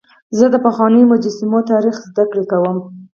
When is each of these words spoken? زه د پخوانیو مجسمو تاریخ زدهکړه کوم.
زه 0.37 0.45
د 0.53 0.55
پخوانیو 0.65 1.09
مجسمو 1.11 1.59
تاریخ 1.71 1.95
زدهکړه 2.09 2.43
کوم. 2.51 2.77